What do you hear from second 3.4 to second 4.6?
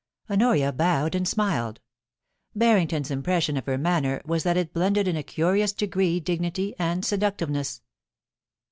of her manner was that